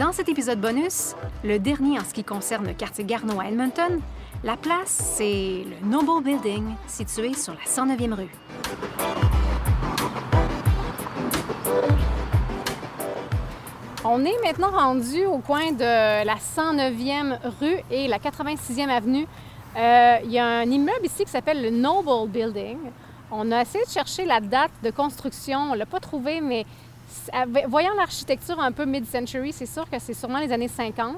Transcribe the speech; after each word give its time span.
Dans 0.00 0.12
cet 0.12 0.30
épisode 0.30 0.58
bonus, 0.58 1.14
le 1.44 1.58
dernier 1.58 1.98
en 1.98 2.04
ce 2.04 2.14
qui 2.14 2.24
concerne 2.24 2.66
le 2.66 2.72
quartier 2.72 3.04
Garneau 3.04 3.38
à 3.38 3.48
Edmonton, 3.48 4.00
la 4.42 4.56
place, 4.56 4.88
c'est 4.88 5.66
le 5.66 5.86
Noble 5.86 6.24
Building 6.24 6.64
situé 6.86 7.34
sur 7.34 7.52
la 7.52 7.60
109e 7.70 8.14
rue. 8.14 8.30
On 14.06 14.24
est 14.24 14.42
maintenant 14.42 14.70
rendu 14.70 15.26
au 15.26 15.36
coin 15.40 15.70
de 15.70 16.24
la 16.24 16.36
109e 16.36 17.38
rue 17.60 17.76
et 17.90 18.08
la 18.08 18.16
86e 18.16 18.88
avenue. 18.88 19.26
Euh, 19.76 20.16
il 20.24 20.32
y 20.32 20.38
a 20.38 20.46
un 20.46 20.70
immeuble 20.70 21.04
ici 21.04 21.26
qui 21.26 21.30
s'appelle 21.30 21.60
le 21.60 21.68
Noble 21.68 22.26
Building. 22.30 22.78
On 23.30 23.52
a 23.52 23.60
essayé 23.60 23.84
de 23.84 23.90
chercher 23.90 24.24
la 24.24 24.40
date 24.40 24.72
de 24.82 24.90
construction, 24.90 25.58
on 25.58 25.72
ne 25.74 25.78
l'a 25.78 25.86
pas 25.86 26.00
trouvé, 26.00 26.40
mais 26.40 26.64
voyant 27.68 27.94
l'architecture 27.96 28.58
un 28.60 28.72
peu 28.72 28.84
mid-century, 28.84 29.52
c'est 29.52 29.66
sûr 29.66 29.88
que 29.88 29.98
c'est 29.98 30.14
sûrement 30.14 30.38
les 30.38 30.52
années 30.52 30.68
50. 30.68 31.16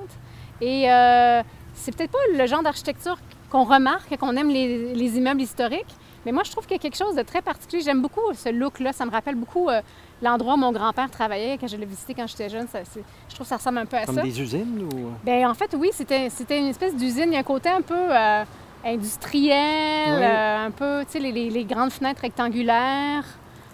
Et 0.61 0.91
euh, 0.91 1.43
c'est 1.75 1.95
peut-être 1.95 2.13
pas 2.13 2.19
le 2.33 2.47
genre 2.47 2.63
d'architecture 2.63 3.19
qu'on 3.51 3.65
remarque, 3.65 4.17
qu'on 4.17 4.37
aime 4.37 4.49
les, 4.49 5.19
immeubles 5.19 5.43
historiques, 5.43 5.95
mais 6.25 6.31
moi, 6.33 6.45
je 6.45 6.53
trouve 6.53 6.65
qu'il 6.65 6.77
y 6.77 6.79
a 6.79 6.83
quelque 6.83 6.97
chose 6.97 7.17
de 7.17 7.23
très 7.23 7.43
particulier. 7.43 7.83
J'aime 7.83 8.01
beaucoup 8.01 8.21
ce 8.33 8.49
look-là. 8.49 8.93
Ça 8.93 9.05
me 9.05 9.11
rappelle 9.11 9.35
beaucoup 9.35 9.69
euh, 9.69 9.81
l'endroit 10.23 10.55
où 10.55 10.57
mon 10.57 10.71
grand-père 10.71 11.11
travaillait 11.11 11.59
quand 11.59 11.67
je 11.67 11.77
l'ai 11.77 11.85
visité 11.85 12.15
quand 12.15 12.29
j'étais 12.29 12.49
jeune. 12.49 12.69
je 12.73 13.35
trouve 13.35 13.45
que 13.45 13.49
ça 13.49 13.57
ressemble 13.57 13.79
un 13.79 13.87
peu 13.87 13.97
à 13.97 14.07
ça. 14.07 14.13
Comme 14.13 14.23
des 14.23 14.41
usines 14.41 14.89
ou... 14.93 15.11
Bien, 15.25 15.51
en 15.51 15.55
fait, 15.55 15.75
oui, 15.77 15.91
c'était, 15.93 16.29
une 16.61 16.69
espèce 16.69 16.95
d'usine. 16.95 17.25
Il 17.27 17.33
y 17.33 17.37
a 17.37 17.41
un 17.41 17.43
côté 17.43 17.71
un 17.71 17.83
peu 17.83 17.97
euh, 17.97 18.45
industriel, 18.85 20.23
un 20.23 20.71
peu, 20.71 21.05
tu 21.07 21.13
sais, 21.13 21.19
les, 21.19 21.51
les, 21.51 21.65
grandes 21.65 21.91
fenêtres 21.91 22.21
rectangulaires. 22.23 23.25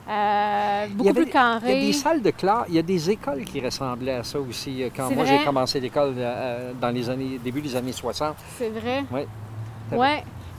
Euh, 0.08 0.86
beaucoup 0.94 1.12
plus 1.12 1.26
carré. 1.26 1.72
Il 1.72 1.80
y 1.80 1.82
a 1.82 1.86
des 1.88 1.92
salles 1.92 2.22
de 2.22 2.30
classe, 2.30 2.64
il 2.68 2.74
y 2.74 2.78
a 2.78 2.82
des 2.82 3.10
écoles 3.10 3.44
qui 3.44 3.60
ressemblaient 3.60 4.14
à 4.14 4.24
ça 4.24 4.40
aussi. 4.40 4.82
Euh, 4.82 4.88
quand 4.94 5.10
moi 5.14 5.24
j'ai 5.26 5.44
commencé 5.44 5.80
l'école 5.80 6.14
euh, 6.16 6.72
dans 6.80 6.88
les 6.88 7.10
années, 7.10 7.38
début 7.42 7.60
des 7.60 7.76
années 7.76 7.92
60. 7.92 8.34
C'est 8.56 8.70
vrai. 8.70 9.04
Oui. 9.10 9.20
Oui. 9.92 10.08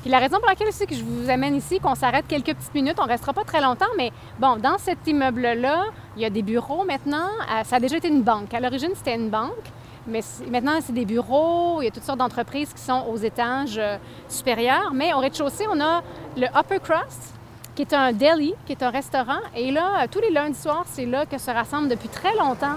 Puis 0.02 0.10
la 0.10 0.20
raison 0.20 0.38
pour 0.38 0.48
laquelle 0.48 0.68
aussi 0.68 0.86
que 0.86 0.96
je 0.96 1.04
vous 1.04 1.30
amène 1.30 1.56
ici, 1.56 1.80
qu'on 1.80 1.96
s'arrête 1.96 2.26
quelques 2.28 2.56
petites 2.56 2.74
minutes, 2.76 2.98
on 3.00 3.06
restera 3.06 3.34
pas 3.34 3.44
très 3.44 3.60
longtemps, 3.60 3.90
mais 3.98 4.12
bon, 4.40 4.56
dans 4.56 4.78
cet 4.78 5.06
immeuble-là, 5.08 5.86
il 6.16 6.22
y 6.22 6.26
a 6.26 6.30
des 6.30 6.44
bureaux 6.44 6.86
maintenant. 6.86 7.28
ça 7.66 7.78
a 7.78 7.80
déjà 7.80 7.98
été 7.98 8.08
une 8.08 8.22
banque. 8.22 8.54
À 8.54 8.60
l'origine, 8.60 8.92
c'était 8.96 9.16
une 9.16 9.30
banque. 9.30 9.66
Mais 10.08 10.22
maintenant, 10.50 10.80
c'est 10.82 10.94
des 10.94 11.06
bureaux, 11.06 11.82
il 11.82 11.86
y 11.86 11.88
a 11.88 11.92
toutes 11.92 12.04
sortes 12.04 12.20
d'entreprises 12.20 12.74
qui 12.74 12.82
sont 12.82 13.06
aux 13.12 13.18
étages 13.18 13.82
supérieurs. 14.30 14.92
Mais 14.94 15.14
au 15.14 15.18
rez-de-chaussée, 15.18 15.66
on 15.70 15.82
a 15.82 16.02
le 16.38 16.48
Upper 16.58 16.80
Crust, 16.82 17.39
qui 17.80 17.84
est 17.84 17.96
un 17.96 18.12
deli, 18.12 18.54
qui 18.66 18.74
est 18.74 18.84
un 18.84 18.90
restaurant. 18.90 19.40
Et 19.56 19.72
là, 19.72 20.06
tous 20.12 20.20
les 20.20 20.32
lundis 20.32 20.60
soirs, 20.60 20.84
c'est 20.86 21.06
là 21.06 21.26
que 21.26 21.38
se 21.38 21.50
rassemblent 21.50 21.88
depuis 21.88 22.10
très 22.10 22.36
longtemps 22.36 22.76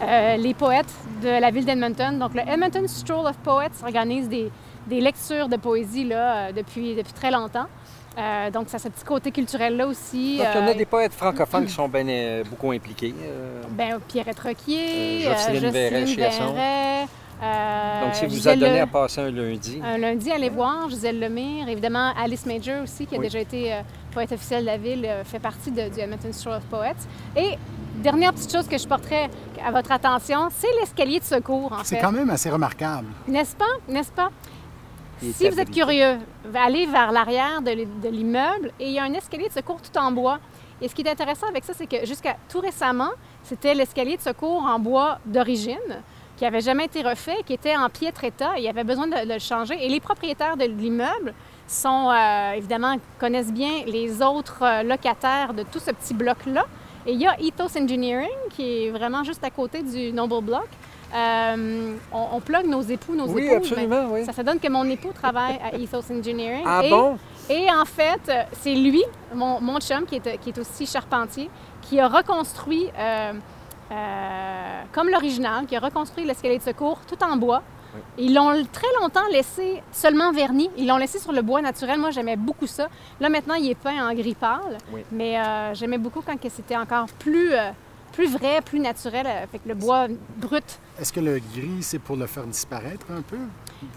euh, 0.00 0.36
les 0.36 0.54
poètes 0.54 0.94
de 1.24 1.40
la 1.40 1.50
ville 1.50 1.64
d'Edmonton. 1.64 2.16
Donc, 2.20 2.34
le 2.34 2.42
Edmonton 2.42 2.86
Stroll 2.86 3.26
of 3.26 3.36
Poets 3.38 3.82
organise 3.84 4.28
des, 4.28 4.50
lectures 4.88 5.48
de 5.48 5.56
poésie 5.56 6.04
là, 6.04 6.36
euh, 6.36 6.52
depuis, 6.52 6.94
depuis 6.94 7.12
très 7.12 7.32
longtemps. 7.32 7.66
Euh, 8.16 8.48
donc, 8.52 8.68
ça 8.68 8.76
a 8.76 8.78
ce 8.78 8.88
petit 8.90 9.04
côté 9.04 9.32
culturel-là 9.32 9.88
aussi. 9.88 10.38
Donc, 10.38 10.46
il 10.54 10.66
y 10.68 10.70
a 10.70 10.74
des 10.74 10.84
poètes 10.84 11.14
francophones 11.14 11.66
qui 11.66 11.72
sont 11.80 11.88
bien, 11.88 12.42
beaucoup 12.48 12.70
impliqués. 12.70 13.12
Bien, 13.70 13.98
Pierrette 14.06 14.38
Roquier, 14.38 15.22
Jocelyne, 15.22 15.70
Verret, 15.70 16.04
Donc, 16.04 17.08
si 18.14 18.26
vous 18.26 18.48
a 18.48 18.56
donné 18.56 18.80
à 18.80 18.86
passer 18.86 19.20
un 19.20 19.30
lundi. 19.30 19.80
Un 19.82 19.98
lundi, 19.98 20.30
allez 20.30 20.50
voir. 20.50 20.88
Gisèle 20.88 21.20
Lemire, 21.20 21.68
évidemment, 21.68 22.12
Alice 22.16 22.46
Major 22.46 22.82
aussi, 22.82 23.06
qui 23.06 23.16
a 23.16 23.18
déjà 23.18 23.40
été 23.40 23.72
euh, 23.72 23.80
poète 24.12 24.32
officielle 24.32 24.62
de 24.62 24.66
la 24.66 24.78
ville, 24.78 25.04
euh, 25.04 25.24
fait 25.24 25.38
partie 25.38 25.70
de, 25.70 25.88
du 25.88 26.00
Edmonton 26.00 26.32
Store 26.32 26.56
of 26.56 26.64
Poets. 26.64 27.06
Et 27.36 27.58
dernière 27.96 28.32
petite 28.32 28.52
chose 28.52 28.66
que 28.66 28.78
je 28.78 28.86
porterai 28.86 29.28
à 29.64 29.70
votre 29.70 29.92
attention, 29.92 30.48
c'est 30.50 30.72
l'escalier 30.80 31.20
de 31.20 31.24
secours, 31.24 31.72
en 31.72 31.84
C'est 31.84 31.98
quand 31.98 32.12
même 32.12 32.30
assez 32.30 32.50
remarquable. 32.50 33.08
N'est-ce 33.26 33.56
pas? 33.56 33.64
N'est-ce 33.88 34.12
pas? 34.12 34.30
Si 35.20 35.48
vous 35.48 35.58
êtes 35.58 35.70
curieux, 35.70 36.18
allez 36.54 36.86
vers 36.86 37.12
l'arrière 37.12 37.62
de 37.62 38.08
l'immeuble 38.10 38.72
et 38.78 38.88
il 38.88 38.92
y 38.92 38.98
a 38.98 39.04
un 39.04 39.12
escalier 39.14 39.48
de 39.48 39.52
secours 39.52 39.80
tout 39.80 39.96
en 39.98 40.10
bois. 40.12 40.38
Et 40.82 40.88
ce 40.88 40.94
qui 40.94 41.02
est 41.02 41.08
intéressant 41.08 41.46
avec 41.48 41.64
ça, 41.64 41.72
c'est 41.72 41.86
que 41.86 42.04
jusqu'à 42.04 42.36
tout 42.48 42.60
récemment, 42.60 43.10
c'était 43.42 43.74
l'escalier 43.74 44.16
de 44.16 44.22
secours 44.22 44.62
en 44.64 44.78
bois 44.78 45.18
d'origine 45.24 46.02
qui 46.36 46.44
n'avait 46.44 46.60
jamais 46.60 46.86
été 46.86 47.02
refait, 47.02 47.36
qui 47.46 47.52
était 47.52 47.76
en 47.76 47.88
piètre 47.88 48.24
état. 48.24 48.52
Il 48.56 48.64
y 48.64 48.68
avait 48.68 48.84
besoin 48.84 49.06
de, 49.06 49.32
le 49.32 49.38
changer. 49.38 49.76
Et 49.84 49.88
les 49.88 50.00
propriétaires 50.00 50.56
de 50.56 50.64
l'immeuble 50.64 51.34
sont, 51.66 52.10
euh, 52.10 52.52
évidemment, 52.52 52.96
connaissent 53.18 53.52
bien 53.52 53.84
les 53.86 54.20
autres 54.22 54.62
euh, 54.62 54.82
locataires 54.82 55.54
de 55.54 55.62
tout 55.62 55.78
ce 55.78 55.90
petit 55.92 56.14
bloc-là. 56.14 56.66
Et 57.06 57.12
il 57.12 57.20
y 57.20 57.26
a 57.26 57.36
Ethos 57.38 57.78
Engineering, 57.78 58.28
qui 58.50 58.86
est 58.86 58.90
vraiment 58.90 59.24
juste 59.24 59.44
à 59.44 59.50
côté 59.50 59.82
du 59.82 60.12
Noble 60.12 60.42
Block. 60.42 60.68
Euh, 61.14 61.94
on, 62.12 62.26
on 62.32 62.40
plug 62.40 62.66
nos 62.66 62.80
époux, 62.80 63.14
nos 63.14 63.28
oui, 63.28 63.44
épouses. 63.44 63.70
Absolument, 63.70 64.06
oui. 64.10 64.24
Ça, 64.24 64.32
ça 64.32 64.42
donne 64.42 64.58
que 64.58 64.68
mon 64.68 64.84
époux 64.84 65.12
travaille 65.12 65.60
à 65.62 65.76
Ethos 65.76 66.12
Engineering. 66.12 66.64
Ah 66.66 66.82
bon? 66.88 67.18
Et 67.48 67.66
en 67.70 67.84
fait, 67.84 68.48
c'est 68.62 68.74
lui, 68.74 69.02
mon, 69.34 69.60
mon 69.60 69.78
chum, 69.78 70.06
qui 70.06 70.16
est, 70.16 70.38
qui 70.38 70.50
est, 70.50 70.58
aussi 70.58 70.86
charpentier, 70.86 71.50
qui 71.82 72.00
a 72.00 72.08
reconstruit 72.08 72.88
euh, 72.98 73.32
comme 74.92 75.08
l'original, 75.08 75.66
qui 75.66 75.76
a 75.76 75.80
reconstruit 75.80 76.24
l'escalier 76.24 76.58
de 76.58 76.62
secours 76.62 77.00
tout 77.06 77.22
en 77.22 77.36
bois. 77.36 77.62
Ils 78.18 78.34
l'ont 78.34 78.64
très 78.72 78.86
longtemps 79.00 79.26
laissé 79.30 79.82
seulement 79.92 80.32
verni. 80.32 80.70
Ils 80.76 80.86
l'ont 80.86 80.96
laissé 80.96 81.18
sur 81.18 81.32
le 81.32 81.42
bois 81.42 81.60
naturel. 81.60 81.98
Moi, 81.98 82.10
j'aimais 82.10 82.36
beaucoup 82.36 82.66
ça. 82.66 82.88
Là, 83.20 83.28
maintenant, 83.28 83.54
il 83.54 83.70
est 83.70 83.74
peint 83.74 84.08
en 84.08 84.14
gris 84.14 84.34
pâle. 84.34 84.78
Mais 85.12 85.38
euh, 85.38 85.74
j'aimais 85.74 85.98
beaucoup 85.98 86.22
quand 86.22 86.36
c'était 86.48 86.76
encore 86.76 87.06
plus, 87.18 87.52
euh, 87.52 87.70
plus 88.12 88.30
vrai, 88.30 88.60
plus 88.62 88.80
naturel, 88.80 89.26
avec 89.26 89.62
le 89.66 89.74
bois 89.74 90.06
brut. 90.36 90.78
Est-ce 90.98 91.12
que 91.12 91.20
le 91.20 91.38
gris, 91.38 91.82
c'est 91.82 91.98
pour 91.98 92.16
le 92.16 92.26
faire 92.26 92.44
disparaître 92.44 93.06
un 93.10 93.22
peu? 93.22 93.38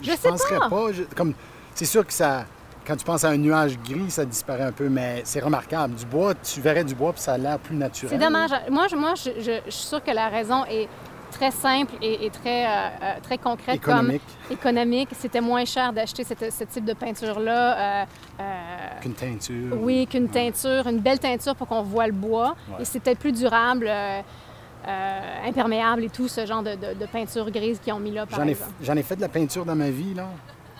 Je, 0.01 0.11
sais 0.11 0.29
penserais 0.29 0.59
pas. 0.59 0.69
comme, 1.15 1.33
c'est 1.75 1.85
sûr 1.85 2.05
que 2.05 2.13
ça, 2.13 2.45
quand 2.87 2.95
tu 2.95 3.03
penses 3.03 3.25
à 3.25 3.29
un 3.29 3.37
nuage 3.37 3.77
gris, 3.79 4.09
ça 4.09 4.23
disparaît 4.23 4.63
un 4.63 4.71
peu, 4.71 4.87
mais 4.87 5.21
c'est 5.25 5.41
remarquable. 5.41 5.95
Du 5.95 6.05
bois, 6.05 6.33
tu 6.35 6.61
verrais 6.61 6.85
du 6.85 6.95
bois, 6.95 7.11
puis 7.11 7.21
ça 7.21 7.33
a 7.33 7.37
l'air 7.37 7.59
plus 7.59 7.75
naturel. 7.75 8.17
C'est 8.17 8.25
dommage. 8.25 8.51
Moi, 8.71 8.87
je, 8.89 8.95
moi 8.95 9.13
je, 9.15 9.59
suis 9.69 9.87
sûre 9.87 10.01
que 10.01 10.11
la 10.11 10.29
raison 10.29 10.63
est 10.65 10.87
très 11.31 11.51
simple 11.51 11.93
et, 12.01 12.29
très, 12.29 12.65
euh, 12.65 12.69
euh, 12.69 13.13
très 13.21 13.37
concrète. 13.37 13.75
Économique. 13.75 14.21
Comme 14.47 14.57
économique. 14.57 15.09
C'était 15.19 15.41
moins 15.41 15.65
cher 15.65 15.91
d'acheter 15.91 16.23
ce 16.23 16.63
type 16.63 16.85
de 16.85 16.93
peinture-là. 16.93 18.05
Euh, 18.39 18.49
qu'une 19.01 19.13
teinture. 19.13 19.77
Oui, 19.81 20.07
qu'une 20.07 20.29
teinture, 20.29 20.87
une 20.87 20.99
belle 20.99 21.19
teinture 21.19 21.55
pour 21.55 21.67
qu'on 21.67 21.83
voit 21.83 22.07
le 22.07 22.13
bois. 22.13 22.55
Et 22.79 22.85
c'est 22.85 23.01
peut-être 23.01 23.19
plus 23.19 23.33
durable. 23.33 23.91
imperméable 25.45 26.05
et 26.05 26.09
tout, 26.09 26.29
ce 26.29 26.45
genre 26.45 26.63
de, 26.63 26.75
de, 26.75 27.05
peinture 27.11 27.51
grise 27.51 27.79
qu'ils 27.79 27.91
ont 27.91 27.99
mis 27.99 28.11
là, 28.11 28.25
par 28.25 28.41
exemple. 28.43 28.71
J'en 28.81 28.95
ai 28.95 29.03
fait 29.03 29.17
de 29.17 29.21
la 29.21 29.27
peinture 29.27 29.65
dans 29.65 29.75
ma 29.75 29.89
vie, 29.89 30.13
là. 30.13 30.29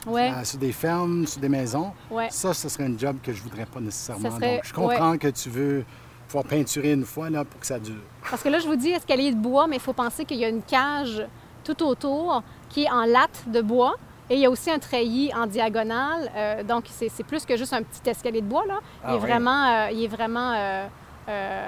Euh, 0.08 0.44
sur 0.44 0.60
des 0.60 0.72
fermes, 0.72 1.26
sur 1.28 1.42
des 1.42 1.50
maisons. 1.50 1.92
Ça, 2.30 2.54
ce 2.54 2.70
serait 2.70 2.86
un 2.86 2.98
job 2.98 3.18
que 3.22 3.34
je 3.34 3.42
voudrais 3.42 3.66
pas 3.66 3.80
nécessairement. 3.80 4.30
Donc, 4.30 4.62
je 4.64 4.74
comprends 4.74 5.18
que 5.18 5.28
tu 5.28 5.50
veux 5.50 5.86
pouvoir 6.28 6.46
peinturer 6.46 6.92
une 6.92 7.06
fois 7.06 7.30
là, 7.30 7.46
pour 7.46 7.60
que 7.60 7.66
ça 7.66 7.80
dure. 7.80 8.02
Parce 8.30 8.44
que 8.44 8.50
là, 8.50 8.60
je 8.60 8.68
vous 8.68 8.76
dis 8.76 8.90
escalier 8.90 9.32
de 9.32 9.38
bois, 9.38 9.68
mais 9.68 9.78
il 9.78 9.82
faut 9.82 9.94
penser 9.94 10.26
qu'il 10.26 10.38
y 10.38 10.46
a 10.46 10.50
une 10.50 10.62
cage 10.62 11.26
tout 11.64 11.82
autour 11.84 12.44
qui 12.70 12.84
est 12.84 12.92
en 12.92 13.06
latte 13.06 13.44
de 13.48 13.62
bois. 13.62 13.96
Et 14.30 14.36
il 14.36 14.42
y 14.42 14.46
a 14.46 14.50
aussi 14.50 14.70
un 14.70 14.80
treillis 14.80 15.34
en 15.34 15.48
diagonale. 15.48 16.30
Euh, 16.36 16.64
donc, 16.64 16.86
c'est 16.90 17.24
plus 17.24 17.46
que 17.46 17.56
juste 17.56 17.72
un 17.72 17.82
petit 17.82 18.10
escalier 18.10 18.42
de 18.42 18.48
bois. 18.48 18.66
Là. 18.68 18.80
il, 19.06 19.12
est 19.12 19.14
ah 19.14 19.18
vraiment, 19.18 19.66
euh, 19.66 19.92
il 19.92 20.04
est 20.04 20.08
vraiment 20.08 20.90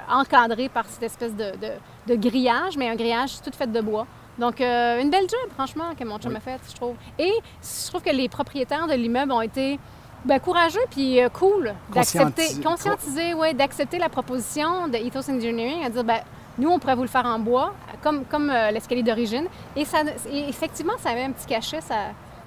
encadré 0.09 0.67
par 0.69 0.85
cette 0.87 1.03
espèce 1.03 1.35
de, 1.35 1.51
de, 2.07 2.15
grillage, 2.15 2.77
mais 2.77 2.89
un 2.89 2.95
grillage 2.95 3.41
tout 3.41 3.51
fait 3.53 3.71
de 3.71 3.81
bois. 3.81 4.07
Donc, 4.39 4.61
euh, 4.61 5.01
une 5.01 5.09
belle 5.09 5.27
job, 5.29 5.51
franchement, 5.53 5.93
que 5.99 6.03
mon 6.05 6.17
chum 6.17 6.35
a 6.35 6.39
fait, 6.39 6.59
je 6.69 6.73
trouve. 6.73 6.95
Et 7.19 7.33
je 7.61 7.87
trouve 7.89 8.01
que 8.01 8.09
les 8.09 8.29
propriétaires 8.29 8.87
de 8.87 8.93
l'immeuble 8.93 9.33
ont 9.33 9.41
été 9.41 9.77
ben, 10.23 10.39
courageux 10.39 10.79
puis 10.89 11.21
euh, 11.21 11.27
cool 11.29 11.73
d'accepter, 11.93 12.61
conscientisés, 12.63 13.33
ouais, 13.33 13.53
d'accepter 13.53 13.99
la 13.99 14.07
proposition 14.07 14.87
de 14.87 14.95
Ethos 14.95 15.29
Engineering, 15.29 15.83
à 15.85 15.89
dire, 15.89 16.05
ben, 16.05 16.21
nous, 16.57 16.69
on 16.69 16.79
pourrait 16.79 16.95
vous 16.95 17.01
le 17.01 17.09
faire 17.09 17.25
en 17.25 17.39
bois, 17.39 17.73
comme, 18.01 18.23
comme 18.25 18.49
euh, 18.49 18.71
l'escalier 18.71 19.03
d'origine. 19.03 19.47
Et, 19.75 19.83
ça, 19.83 19.99
effectivement, 20.31 20.97
ça 20.99 21.09
avait 21.09 21.23
un 21.23 21.31
petit 21.31 21.45
cachet, 21.45 21.81
ça, 21.81 21.95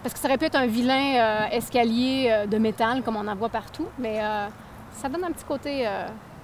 parce 0.02 0.14
que 0.14 0.18
ça 0.18 0.28
aurait 0.28 0.38
pu 0.38 0.46
être 0.46 0.56
un 0.56 0.66
vilain 0.66 1.46
escalier 1.50 2.46
de 2.48 2.58
métal, 2.58 3.02
comme 3.02 3.16
on 3.16 3.28
en 3.28 3.36
voit 3.36 3.50
partout, 3.50 3.86
mais 3.98 4.20
ça 4.90 5.08
donne 5.08 5.22
un 5.22 5.30
petit 5.30 5.44
côté 5.44 5.88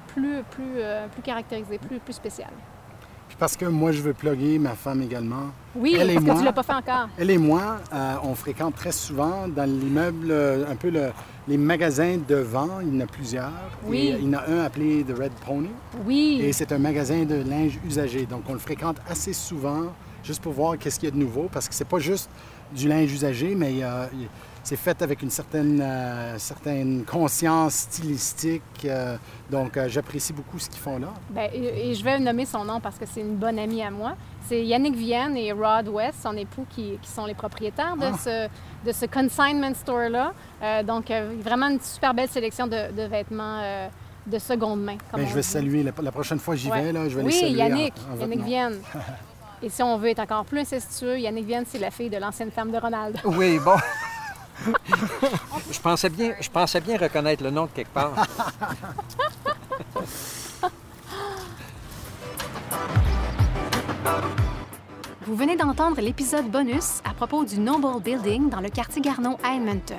plus, 0.07 0.45
plus, 0.49 0.81
plus 1.11 1.23
caractérisé, 1.23 1.79
plus, 1.79 1.99
plus 1.99 2.13
spécial. 2.13 2.51
Parce 3.37 3.57
que 3.57 3.65
moi, 3.67 3.93
je 3.93 4.01
veux 4.03 4.13
plugger 4.13 4.59
ma 4.59 4.75
femme 4.75 5.03
également. 5.03 5.51
Oui, 5.77 5.97
elle 5.99 6.07
parce 6.07 6.11
et 6.11 6.15
que 6.17 6.21
moi, 6.25 6.35
tu 6.39 6.45
l'as 6.45 6.53
pas 6.53 6.63
fait 6.63 6.73
encore. 6.73 7.09
Elle 7.19 7.31
et 7.31 7.39
moi, 7.39 7.79
euh, 7.93 8.15
on 8.25 8.35
fréquente 8.35 8.75
très 8.75 8.93
souvent 8.93 9.47
dans 9.49 9.65
l'immeuble, 9.69 10.29
euh, 10.31 10.65
un 10.71 10.77
peu 10.77 10.91
le- 10.91 11.11
les 11.47 11.57
magasins 11.59 12.19
devant. 12.29 12.81
Il 12.83 12.95
y 12.95 12.97
en 12.97 13.01
a 13.05 13.07
plusieurs. 13.07 13.51
Oui. 13.85 14.09
Et, 14.09 14.15
euh, 14.15 14.19
il 14.21 14.27
y 14.27 14.37
en 14.37 14.39
a 14.39 14.47
un 14.49 14.65
appelé 14.65 15.05
The 15.05 15.17
Red 15.19 15.33
Pony. 15.47 15.71
Oui. 16.07 16.41
Et 16.43 16.53
c'est 16.53 16.73
un 16.73 16.79
magasin 16.79 17.25
de 17.25 17.37
linge 17.49 17.79
usagé. 17.87 18.27
Donc, 18.27 18.43
on 18.49 18.53
le 18.55 18.59
fréquente 18.59 18.97
assez 19.09 19.33
souvent 19.33 19.93
juste 20.25 20.43
pour 20.43 20.53
voir 20.53 20.77
qu'est-ce 20.79 20.99
qu'il 20.99 21.09
y 21.09 21.13
a 21.13 21.15
de 21.15 21.21
nouveau. 21.21 21.49
Parce 21.53 21.69
que 21.69 21.75
c'est 21.75 21.87
pas 21.89 21.99
juste 21.99 22.29
du 22.75 22.89
linge 22.89 23.13
usagé, 23.13 23.55
mais 23.55 23.73
il 23.73 23.79
y 23.79 23.83
a- 23.83 24.09
il- 24.13 24.29
c'est 24.63 24.77
fait 24.77 25.01
avec 25.03 25.23
une 25.23 25.31
certaine, 25.31 25.81
euh, 25.83 26.39
certaine 26.39 27.05
conscience 27.05 27.75
stylistique. 27.75 28.63
euh, 28.85 29.17
donc, 29.51 29.77
euh, 29.77 29.89
j'apprécie 29.89 30.33
beaucoup 30.33 30.59
ce 30.59 30.69
qu'ils 30.69 30.81
font 30.81 30.99
là. 30.99 31.09
Ben, 31.31 31.49
et, 31.53 31.91
et 31.91 31.95
je 31.95 32.05
vais 32.05 32.19
nommer 32.19 32.45
son 32.45 32.65
nom 32.65 32.81
parce 32.81 32.99
que 32.99 33.05
c'est 33.07 33.21
une 33.21 33.37
bonne 33.37 33.59
amie 33.59 33.83
à 33.83 33.91
moi. 33.91 34.15
C'est 34.49 34.65
Yannick 34.65 34.95
Vienne 34.97 35.37
et 35.37 35.53
Rod 35.53 35.89
West, 35.89 36.19
son 36.23 36.37
époux, 36.37 36.67
qui, 36.71 36.99
qui 37.03 37.11
sont 37.11 37.27
les 37.27 37.35
propriétaires 37.35 37.97
de, 37.97 38.07
Ah. 38.07 38.17
ce, 38.19 38.49
de 38.89 38.93
ce 38.93 39.05
consignment 39.07 39.75
store-là. 39.75 40.33
Donc, 40.85 41.11
vraiment 41.43 41.69
une 41.69 41.81
super 41.81 42.15
belle 42.15 42.29
sélection 42.31 42.67
de, 42.67 42.93
de 42.93 43.03
vêtements 43.03 43.61
de 44.27 44.39
seconde 44.39 44.83
main. 44.83 44.97
comme 45.11 45.23
on 45.23 45.27
je 45.27 45.35
vais 45.35 45.41
dit. 45.41 45.47
saluer. 45.47 45.83
La, 45.83 45.93
la 46.03 46.13
prochaine 46.13 46.39
fois 46.39 46.55
j'y 46.57 46.71
Ouais. 46.71 46.83
vais, 46.83 46.93
là, 46.93 47.09
je 47.09 47.17
vais 47.17 47.23
oui, 47.25 47.33
les 47.33 47.41
saluer. 47.41 47.63
en- 47.63 47.67
Yannick, 47.67 47.95
en 48.13 48.21
Yannick. 48.21 48.43
Vienne. 48.45 48.75
Et 49.63 49.69
si 49.71 49.83
on 49.83 49.97
veut 49.99 50.09
être 50.11 50.21
encore 50.21 50.45
plus 50.45 50.61
incestueux, 50.61 51.19
Yannick 51.19 51.45
Vienne, 51.47 51.65
c'est 51.67 51.79
la 51.79 51.91
fille 51.91 52.09
de 52.11 52.17
l'ancienne 52.17 52.51
femme 52.51 52.71
de 52.71 52.79
Ronald. 52.79 53.19
Oui, 53.25 53.59
bon. 53.65 53.75
je, 55.71 55.81
pensais 55.81 56.09
bien, 56.09 56.35
je 56.41 56.49
pensais 56.51 56.81
bien 56.81 56.99
reconnaître 56.99 57.43
le 57.43 57.51
nom 57.51 57.67
de 57.67 57.71
quelque 57.71 57.93
part. 57.93 58.13
Vous 65.27 65.37
venez 65.37 65.57
d'entendre 65.57 66.01
l'épisode 66.01 66.51
bonus 66.51 67.03
à 67.05 67.13
propos 67.13 67.45
du 67.45 67.59
Noble 67.61 68.01
Building 68.03 68.49
dans 68.49 68.61
le 68.61 68.71
quartier 68.71 69.03
Garneau 69.03 69.37
à 69.45 69.55
Edmonton. 69.55 69.99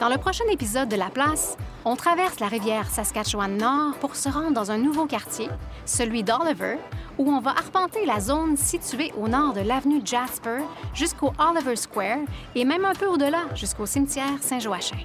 Dans 0.00 0.08
le 0.08 0.16
prochain 0.16 0.44
épisode 0.50 0.88
de 0.88 0.96
La 0.96 1.10
Place, 1.10 1.58
on 1.84 1.96
traverse 1.96 2.40
la 2.40 2.48
rivière 2.48 2.88
Saskatchewan-Nord 2.88 3.96
pour 4.00 4.16
se 4.16 4.30
rendre 4.30 4.52
dans 4.52 4.70
un 4.70 4.78
nouveau 4.78 5.04
quartier, 5.04 5.50
celui 5.84 6.22
d'Oliver, 6.22 6.78
où 7.18 7.30
on 7.30 7.40
va 7.40 7.50
arpenter 7.50 8.06
la 8.06 8.20
zone 8.20 8.56
située 8.56 9.12
au 9.20 9.28
nord 9.28 9.52
de 9.52 9.60
l'avenue 9.60 10.00
Jasper 10.04 10.58
jusqu'au 10.94 11.32
Oliver 11.38 11.76
Square 11.76 12.20
et 12.54 12.64
même 12.64 12.84
un 12.84 12.94
peu 12.94 13.06
au-delà 13.06 13.44
jusqu'au 13.54 13.86
cimetière 13.86 14.40
Saint-Joachim, 14.40 14.96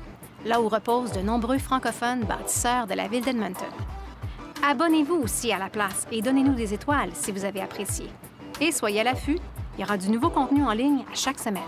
là 0.45 0.62
où 0.62 0.69
reposent 0.69 1.12
de 1.12 1.21
nombreux 1.21 1.57
francophones 1.57 2.24
bâtisseurs 2.25 2.88
de 2.88 2.94
la 2.94 3.07
ville 3.07 3.24
d'Edmonton. 3.24 3.65
Abonnez-vous 4.65 5.15
aussi 5.15 5.51
à 5.51 5.57
La 5.57 5.69
Place 5.69 6.07
et 6.12 6.21
donnez-nous 6.21 6.54
des 6.54 6.74
étoiles 6.74 7.10
si 7.13 7.31
vous 7.31 7.44
avez 7.44 7.62
apprécié. 7.62 8.06
Et 8.62 8.71
soyez 8.71 9.01
à 9.01 9.04
l'affût, 9.04 9.39
il 9.77 9.81
y 9.81 9.83
aura 9.83 9.98
du 9.98 10.10
nouveau 10.10 10.30
contenu 10.30 10.63
en 10.63 10.71
ligne 10.71 11.04
à 11.12 11.15
chaque 11.15 11.39
semaine. 11.39 11.63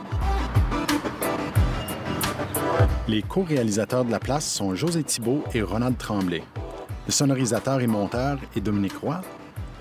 Les 3.07 3.21
co-réalisateurs 3.21 4.05
de 4.05 4.11
la 4.11 4.19
place 4.19 4.51
sont 4.51 4.75
José 4.75 5.03
Thibault 5.03 5.43
et 5.53 5.61
Ronald 5.61 5.97
Tremblay. 5.97 6.43
Le 7.05 7.11
sonorisateur 7.11 7.81
et 7.81 7.87
monteur 7.87 8.39
est 8.55 8.61
Dominique 8.61 8.97
Roy. 8.97 9.21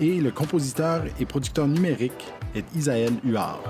Et 0.01 0.21
le 0.21 0.33
compositeur 0.33 1.05
et 1.21 1.25
producteur 1.25 1.69
numérique 1.69 2.33
est 2.55 2.65
Isaël 2.75 3.13
Huard. 3.25 3.63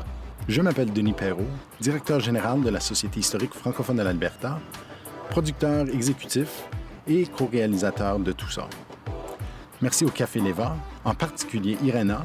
Je 0.48 0.62
m'appelle 0.62 0.90
Denis 0.90 1.12
Perrault, 1.12 1.42
directeur 1.80 2.18
général 2.20 2.62
de 2.62 2.70
la 2.70 2.80
Société 2.80 3.20
historique 3.20 3.52
francophone 3.52 3.98
de 3.98 4.02
l'Alberta, 4.02 4.58
producteur 5.28 5.86
exécutif 5.88 6.64
et 7.06 7.26
co-réalisateur 7.26 8.18
de 8.18 8.32
tout 8.32 8.50
ça. 8.50 8.68
Merci 9.82 10.06
au 10.06 10.10
Café 10.10 10.40
Léva, 10.40 10.76
en 11.04 11.14
particulier 11.14 11.76
Irena, 11.84 12.24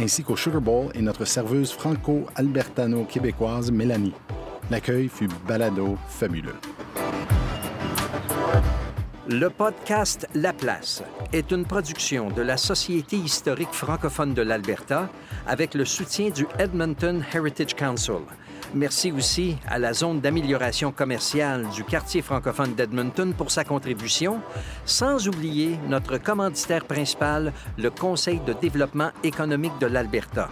ainsi 0.00 0.24
qu'au 0.24 0.36
Sugar 0.36 0.60
Bowl 0.60 0.90
et 0.94 1.02
notre 1.02 1.24
serveuse 1.24 1.70
franco-albertano-québécoise 1.72 3.70
Mélanie. 3.70 4.14
L'accueil 4.72 5.08
fut 5.08 5.28
balado 5.46 5.96
fabuleux. 6.08 6.56
Le 9.28 9.50
podcast 9.50 10.28
La 10.34 10.52
Place 10.52 11.02
est 11.32 11.50
une 11.50 11.64
production 11.64 12.28
de 12.30 12.42
la 12.42 12.56
Société 12.56 13.16
historique 13.16 13.72
francophone 13.72 14.34
de 14.34 14.42
l'Alberta 14.42 15.10
avec 15.48 15.74
le 15.74 15.84
soutien 15.84 16.30
du 16.30 16.46
Edmonton 16.60 17.24
Heritage 17.34 17.74
Council. 17.74 18.20
Merci 18.72 19.10
aussi 19.10 19.56
à 19.66 19.80
la 19.80 19.94
zone 19.94 20.20
d'amélioration 20.20 20.92
commerciale 20.92 21.66
du 21.74 21.82
quartier 21.82 22.22
francophone 22.22 22.74
d'Edmonton 22.74 23.34
pour 23.36 23.50
sa 23.50 23.64
contribution, 23.64 24.40
sans 24.84 25.26
oublier 25.26 25.76
notre 25.88 26.18
commanditaire 26.18 26.84
principal, 26.84 27.52
le 27.78 27.90
Conseil 27.90 28.38
de 28.46 28.52
développement 28.52 29.10
économique 29.24 29.76
de 29.80 29.86
l'Alberta. 29.86 30.50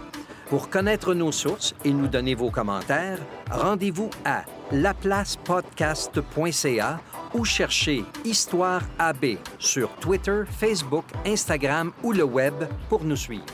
Pour 0.49 0.69
connaître 0.69 1.15
nos 1.15 1.31
sources 1.31 1.77
et 1.85 1.93
nous 1.93 2.09
donner 2.09 2.35
vos 2.35 2.51
commentaires, 2.51 3.21
rendez-vous 3.53 4.11
à 4.25 4.43
laplacepodcast.ca 4.73 7.01
ou 7.35 7.45
cherchez 7.45 8.03
Histoire 8.25 8.81
AB 8.99 9.37
sur 9.59 9.91
Twitter, 9.97 10.45
Facebook, 10.49 11.05
Instagram 11.27 11.93
ou 12.03 12.13
le 12.13 12.25
web 12.25 12.55
pour 12.89 13.05
nous 13.05 13.17
suivre. 13.17 13.45